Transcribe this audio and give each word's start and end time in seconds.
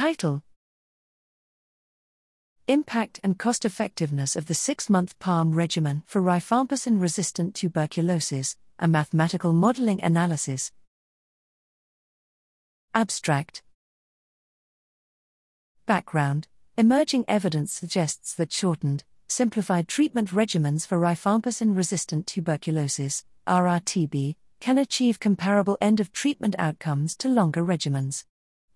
Title 0.00 0.42
Impact 2.66 3.20
and 3.22 3.38
cost 3.38 3.66
effectiveness 3.66 4.34
of 4.34 4.46
the 4.46 4.54
six 4.54 4.88
month 4.88 5.18
BPaLM 5.18 5.54
regimen 5.54 6.04
for 6.06 6.22
rifampicin 6.22 7.02
resistant 7.02 7.54
tuberculosis, 7.54 8.56
a 8.78 8.88
mathematical 8.88 9.52
modeling 9.52 10.02
analysis. 10.02 10.72
Abstract 12.94 13.62
Background 15.84 16.48
Emerging 16.78 17.26
evidence 17.28 17.70
suggests 17.70 18.32
that 18.36 18.54
shortened, 18.54 19.04
simplified 19.28 19.86
treatment 19.86 20.30
regimens 20.30 20.86
for 20.86 20.98
rifampicin 20.98 21.76
resistant 21.76 22.26
tuberculosis, 22.26 23.26
RRTB, 23.46 24.36
can 24.60 24.78
achieve 24.78 25.20
comparable 25.20 25.76
end 25.78 26.00
of 26.00 26.10
treatment 26.10 26.54
outcomes 26.58 27.14
to 27.16 27.28
longer 27.28 27.62
regimens. 27.62 28.24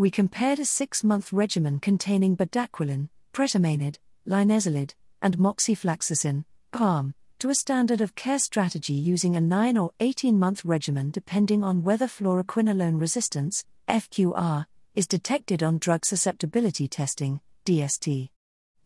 We 0.00 0.10
compared 0.10 0.58
a 0.58 0.64
six 0.64 1.04
month 1.04 1.30
regimen 1.30 1.78
containing 1.78 2.34
bedaquiline, 2.34 3.10
pretomanid, 3.34 3.98
linezolid, 4.26 4.94
and 5.20 5.36
moxifloxacin, 5.36 6.46
BPaLM, 6.72 7.12
to 7.40 7.50
a 7.50 7.54
standard 7.54 8.00
of 8.00 8.14
care 8.14 8.38
strategy 8.38 8.94
using 8.94 9.36
a 9.36 9.42
9 9.42 9.76
or 9.76 9.90
18 10.00 10.38
month 10.38 10.64
regimen 10.64 11.10
depending 11.10 11.62
on 11.62 11.82
whether 11.82 12.06
fluoroquinolone 12.06 12.98
resistance, 12.98 13.62
FQR, 13.88 14.64
is 14.94 15.06
detected 15.06 15.62
on 15.62 15.76
drug 15.76 16.06
susceptibility 16.06 16.88
testing, 16.88 17.42
DST. 17.66 18.30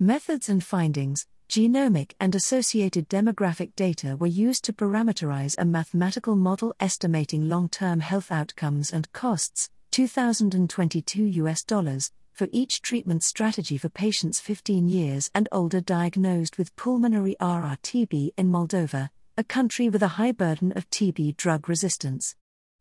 Methods 0.00 0.48
and 0.48 0.64
findings, 0.64 1.28
genomic 1.48 2.14
and 2.18 2.34
associated 2.34 3.08
demographic 3.08 3.76
data 3.76 4.16
were 4.16 4.26
used 4.26 4.64
to 4.64 4.72
parameterize 4.72 5.54
a 5.58 5.64
mathematical 5.64 6.34
model 6.34 6.74
estimating 6.80 7.48
long 7.48 7.68
term 7.68 8.00
health 8.00 8.32
outcomes 8.32 8.92
and 8.92 9.12
costs, 9.12 9.70
2022 9.94 11.22
US 11.44 11.62
dollars, 11.62 12.10
for 12.32 12.48
each 12.50 12.82
treatment 12.82 13.22
strategy 13.22 13.78
for 13.78 13.88
patients 13.88 14.40
15 14.40 14.88
years 14.88 15.30
and 15.36 15.48
older 15.52 15.80
diagnosed 15.80 16.58
with 16.58 16.74
pulmonary 16.74 17.36
RRTB 17.40 18.30
in 18.36 18.50
Moldova, 18.50 19.10
a 19.38 19.44
country 19.44 19.88
with 19.88 20.02
a 20.02 20.18
high 20.18 20.32
burden 20.32 20.72
of 20.72 20.90
TB 20.90 21.36
drug 21.36 21.68
resistance. 21.68 22.34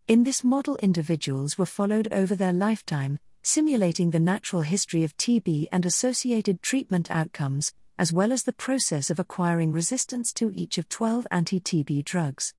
In 0.07 0.23
this 0.23 0.43
model, 0.43 0.75
individuals 0.77 1.55
were 1.55 1.67
followed 1.67 2.11
over 2.11 2.33
their 2.33 2.51
lifetime, 2.51 3.19
simulating 3.43 4.09
the 4.09 4.19
natural 4.19 4.63
history 4.63 5.03
of 5.03 5.15
TB 5.15 5.67
and 5.71 5.85
associated 5.85 6.63
treatment 6.63 7.11
outcomes, 7.11 7.73
as 7.99 8.11
well 8.11 8.31
as 8.31 8.41
the 8.41 8.53
process 8.53 9.11
of 9.11 9.19
acquiring 9.19 9.71
resistance 9.71 10.33
to 10.33 10.51
each 10.55 10.79
of 10.79 10.89
12 10.89 11.27
anti 11.29 11.59
TB 11.59 12.05
drugs. 12.05 12.55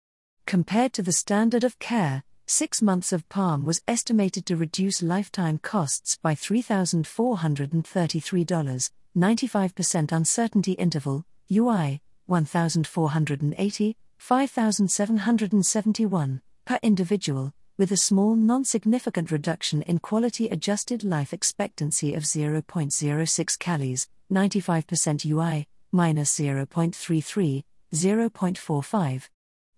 Compared 0.46 0.92
to 0.92 1.02
the 1.02 1.11
standard 1.11 1.64
of 1.64 1.80
care, 1.80 2.22
six 2.47 2.83
months 2.83 3.12
of 3.12 3.28
BPaLM 3.28 3.64
was 3.64 3.83
estimated 3.89 4.47
to 4.47 4.56
reduce 4.56 5.03
lifetime 5.03 5.59
costs 5.59 6.17
by 6.23 6.34
$3,433, 6.34 8.91
95% 9.17 10.12
uncertainty 10.12 10.73
interval, 10.73 11.25
UI, 11.51 12.03
1,480, 12.27 13.97
5,771, 14.19 16.42
per 16.64 16.78
individual, 16.83 17.53
with 17.77 17.92
a 17.92 17.97
small 17.97 18.34
non 18.34 18.64
significant 18.64 19.31
reduction 19.31 19.83
in 19.83 19.98
quality 19.98 20.48
adjusted 20.48 21.05
life 21.05 21.33
expectancy 21.33 22.14
of 22.14 22.23
0.06 22.23 23.58
QALYs, 23.58 24.06
95% 24.33 25.27
UI, 25.27 25.69
minus 25.92 26.39
0.33, 26.39 27.62
0.45 27.95 29.29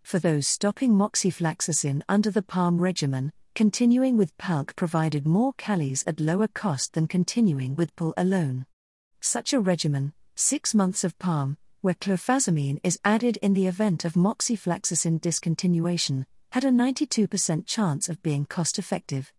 for 0.07 0.21
those 0.21 0.47
stopping 0.47 0.93
moxifloxacin 0.93 2.01
under 2.09 2.31
the 2.31 2.41
BPaLM 2.41 2.79
regimen, 2.79 3.33
continuing 3.57 4.17
with 4.17 4.39
BPaLC 4.39 4.77
provided 4.77 5.27
more 5.27 5.53
QALYs 5.55 6.05
at 6.07 6.21
lower 6.21 6.47
cost 6.47 6.93
than 6.93 7.09
continuing 7.09 7.75
with 7.75 7.97
PUL 7.97 8.15
alone. 8.17 8.67
Such 9.21 9.53
a 9.53 9.59
regimen, 9.59 10.13
six 10.37 10.77
months 10.77 11.03
of 11.03 11.19
BPaLM, 11.19 11.57
where 11.81 11.95
clofazimine 11.95 12.79
is 12.85 13.01
added 13.05 13.37
in 13.39 13.55
the 13.55 13.67
event 13.67 14.05
of 14.05 14.13
moxifloxacin 14.13 15.19
discontinuation, 15.19 16.25
had 16.53 16.63
a 16.63 16.71
92% 16.71 17.67
chance 17.67 18.09
of 18.09 18.23
being 18.23 18.45
cost 18.45 18.79
effective. 18.79 19.33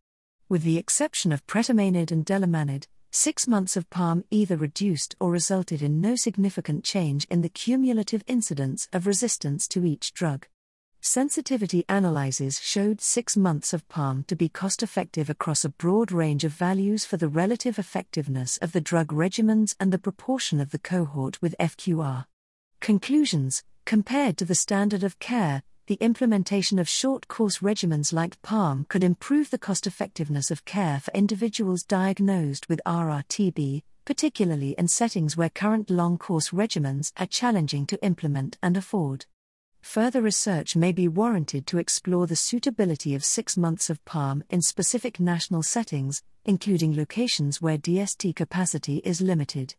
With 0.50 0.64
the 0.64 0.78
exception 0.78 1.32
of 1.32 1.48
pretomanid 1.48 2.12
and 2.12 2.26
delamanid, 2.26 2.88
six 3.10 3.48
months 3.48 3.78
of 3.78 3.90
PALM 3.90 4.26
either 4.32 4.58
reduced 4.58 5.16
or 5.22 5.32
resulted 5.32 5.82
in 5.82 6.02
no 6.02 6.18
significant 6.18 6.84
change 6.84 7.26
in 7.30 7.42
the 7.42 7.48
cumulative 7.48 8.22
incidence 8.28 8.90
of 8.92 9.08
resistance 9.08 9.66
to 9.70 9.86
each 9.86 10.14
drug. 10.14 10.46
Sensitivity 11.10 11.86
analyses 11.88 12.60
showed 12.60 13.00
six 13.00 13.38
months 13.38 13.72
of 13.72 13.88
BPaLM 13.88 14.28
to 14.28 14.36
be 14.36 14.50
cost 14.50 14.84
effective 14.84 15.30
across 15.30 15.64
a 15.64 15.70
broad 15.70 16.12
range 16.12 16.44
of 16.44 16.52
values 16.52 17.06
for 17.06 17.16
the 17.16 17.30
relative 17.30 17.80
effectiveness 17.80 18.58
of 18.58 18.74
the 18.74 18.82
drug 18.82 19.14
regimens 19.14 19.74
and 19.80 19.94
the 19.94 20.00
proportion 20.00 20.60
of 20.60 20.72
the 20.72 20.78
cohort 20.78 21.42
with 21.42 21.56
FQR. 21.62 22.26
Conclusions 22.82 23.64
Compared 23.86 24.36
to 24.36 24.44
the 24.44 24.54
standard 24.54 25.02
of 25.02 25.18
care, 25.20 25.64
the 25.86 25.98
implementation 26.02 26.78
of 26.78 26.90
short 26.90 27.30
course 27.30 27.60
regimens 27.60 28.12
like 28.12 28.42
BPaLM 28.42 28.90
could 28.90 29.02
improve 29.02 29.50
the 29.50 29.58
cost 29.58 29.88
effectiveness 29.88 30.52
of 30.52 30.66
care 30.66 31.00
for 31.00 31.14
individuals 31.14 31.84
diagnosed 31.84 32.68
with 32.68 32.82
RRTB, 32.86 33.82
particularly 34.04 34.76
in 34.78 34.90
settings 34.90 35.38
where 35.38 35.50
current 35.50 35.90
long 35.90 36.18
course 36.18 36.50
regimens 36.50 37.14
are 37.16 37.26
challenging 37.26 37.86
to 37.86 38.04
implement 38.04 38.58
and 38.62 38.76
afford. 38.76 39.26
Further 39.92 40.22
research 40.22 40.76
may 40.76 40.92
be 40.92 41.08
warranted 41.08 41.66
to 41.68 41.78
explore 41.78 42.28
the 42.28 42.36
suitability 42.36 43.16
of 43.16 43.24
six 43.24 43.56
months 43.56 43.90
of 43.90 44.04
BPaLM 44.04 44.42
in 44.50 44.62
specific 44.62 45.18
national 45.18 45.64
settings, 45.64 46.22
including 46.44 46.94
locations 46.94 47.62
where 47.62 47.78
DST 47.78 48.36
capacity 48.36 48.98
is 49.06 49.22
limited. 49.22 49.76